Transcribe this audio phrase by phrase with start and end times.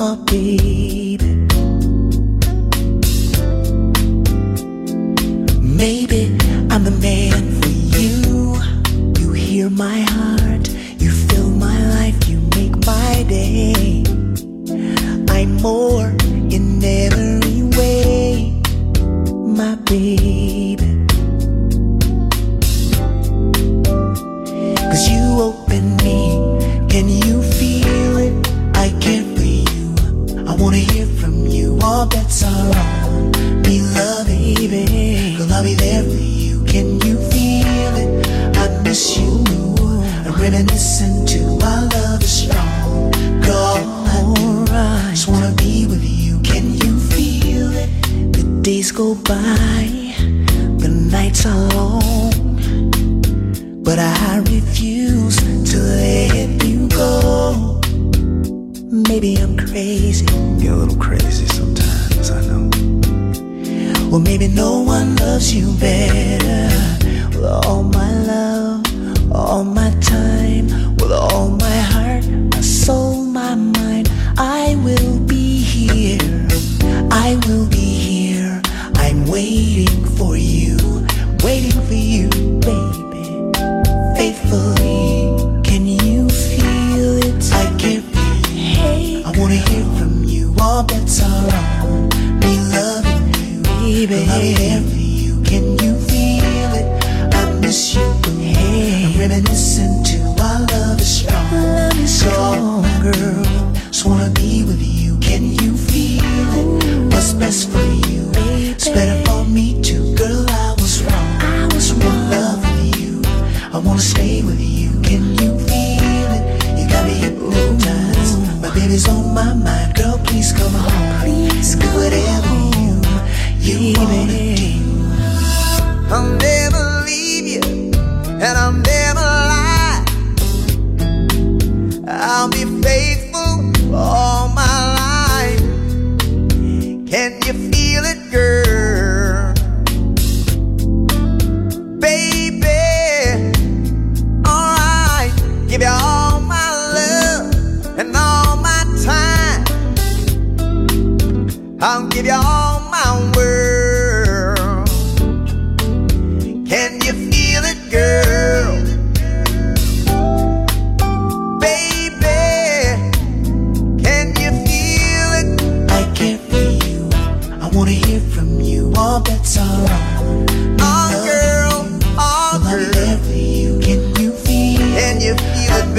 [0.00, 0.99] upbeat.
[59.20, 60.24] maybe I'm crazy.
[60.24, 62.70] Get a little crazy sometimes, I know.
[64.10, 67.38] Well, maybe no one loves you better.
[67.38, 68.19] Well, all my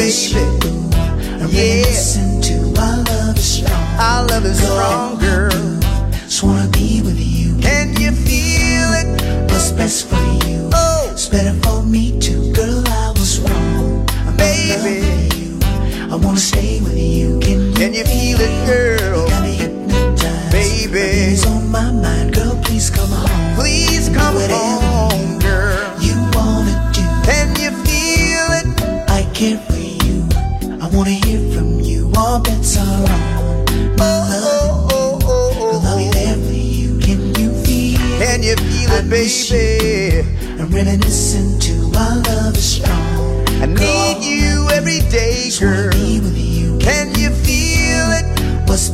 [0.01, 0.41] baby.
[1.41, 1.83] And yeah.
[1.85, 3.99] listen to I love is strong.
[3.99, 5.20] Our love is strong.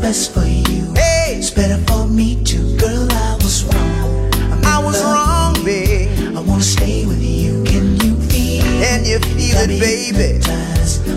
[0.08, 0.94] best for you.
[0.96, 1.36] Hey.
[1.38, 3.08] It's better for me too, girl.
[3.12, 4.32] I was wrong.
[4.64, 6.38] I, I was wrong, babe.
[6.38, 7.66] I wanna stay with you.
[7.66, 8.64] Can you feel?
[8.84, 10.40] Can you feel it, baby?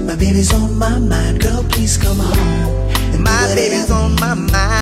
[0.09, 1.63] My baby's on my mind, girl.
[1.71, 2.91] Please come home.
[3.15, 4.80] And my baby's on my mind.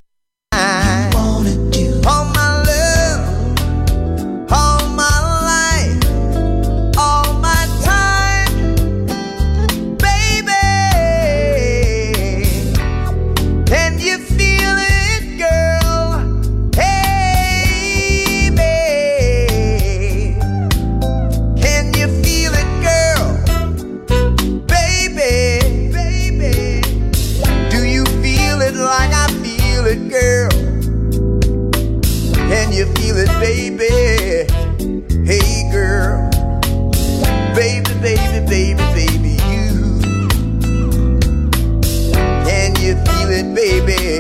[43.86, 44.17] baby.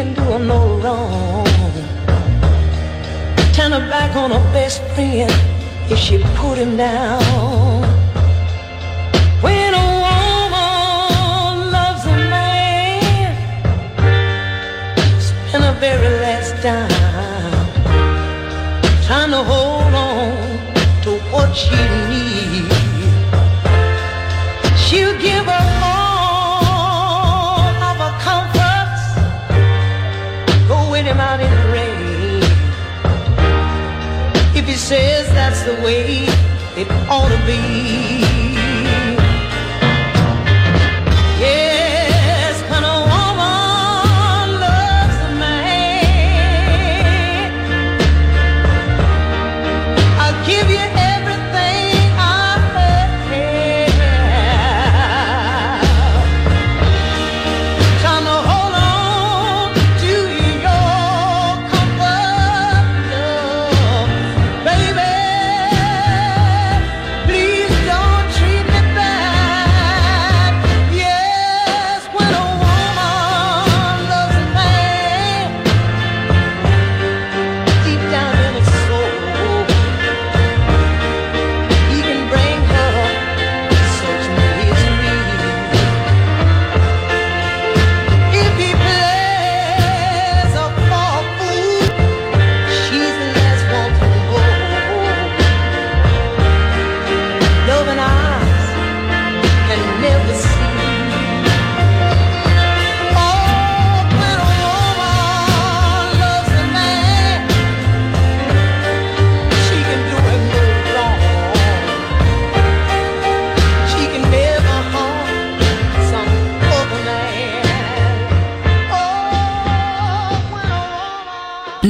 [0.00, 1.46] can do her no wrong.
[3.52, 5.30] Turn her back on her best friend
[5.92, 7.82] if she put him down.
[9.44, 13.32] When a woman loves a man,
[15.20, 17.66] spend her very last time.
[19.06, 20.32] trying to hold on
[21.04, 21.76] to what she
[22.08, 22.29] needs.
[35.64, 36.24] the way
[36.76, 38.29] it ought to be.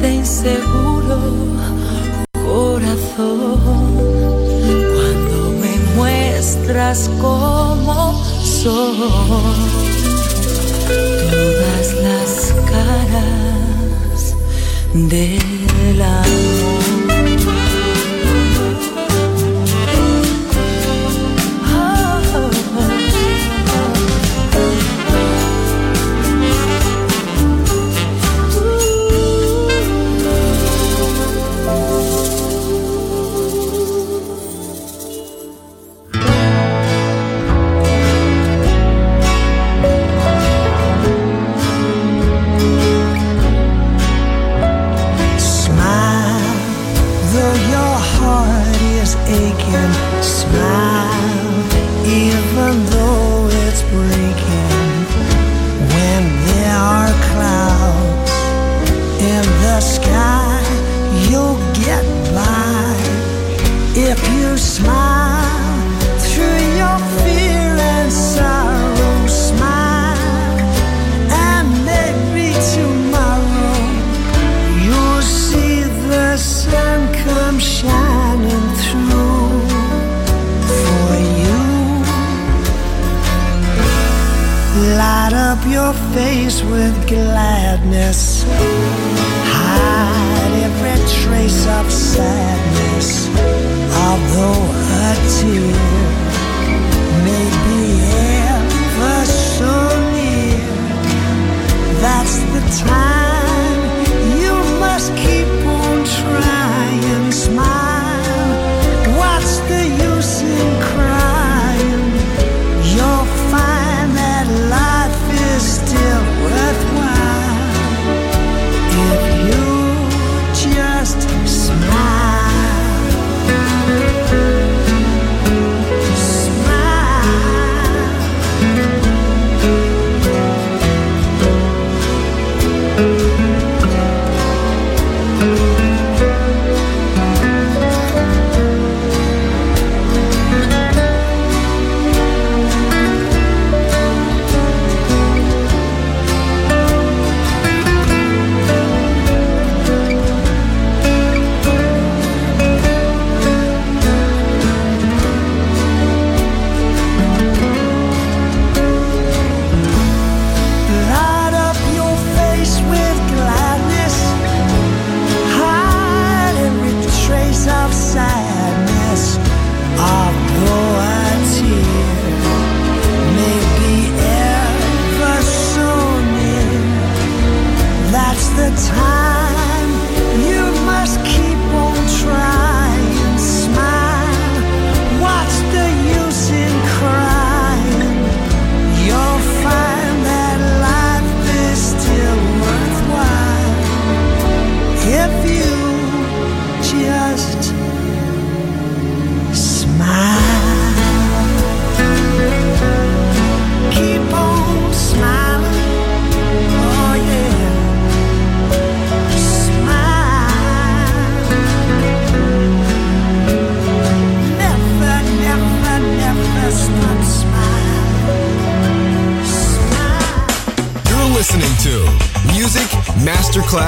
[0.00, 1.18] de inseguro
[2.32, 3.60] corazón
[4.94, 8.96] cuando me muestras como son
[10.88, 14.34] todas las caras
[14.94, 16.85] del amor.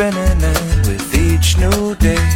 [0.00, 2.26] Spinning, and with each new day,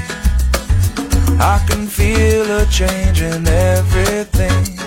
[1.40, 4.79] I can feel a change in everything.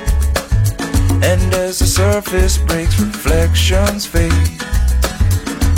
[1.23, 4.61] And as the surface breaks, reflections fade.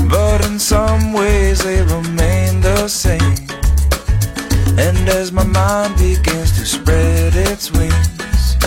[0.10, 3.48] But in some ways, they remain the same.
[4.78, 8.58] And as my mind begins to spread its wings,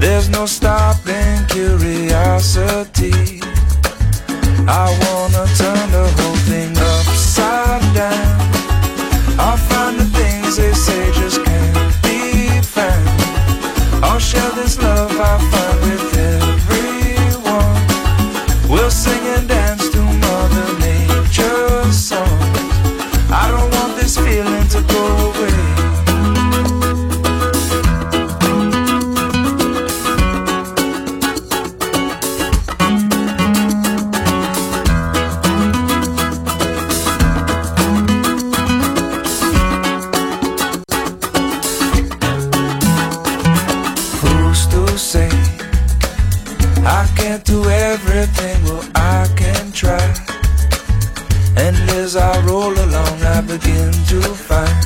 [0.00, 3.40] there's no stopping curiosity.
[4.66, 6.33] I wanna turn the whole
[7.96, 14.04] I'll find the things they say just can't be found.
[14.04, 15.63] I'll share this love I find
[52.14, 54.84] as I roll along, I begin to find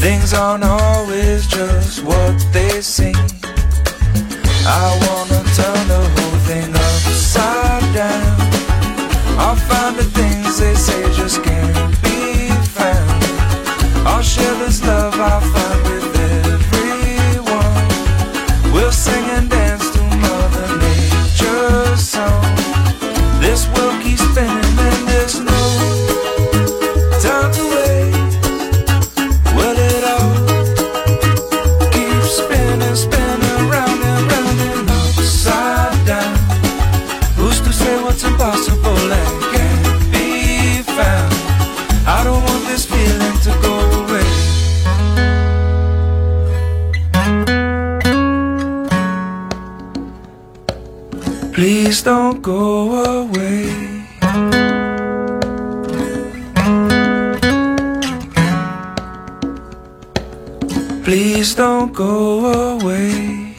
[0.00, 3.16] things aren't always just what they seem.
[4.64, 8.40] I wanna turn the whole thing upside down.
[9.38, 13.24] I'll find the things they say just can't be found.
[14.06, 15.71] I'll share this love I find
[51.52, 54.02] Please don't go away.
[61.04, 63.52] Please don't go away.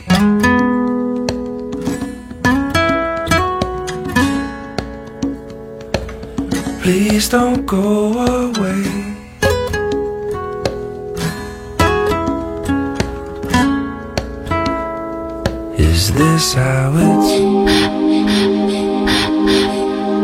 [6.82, 9.14] Please don't go away.
[15.78, 17.83] Is this how it's?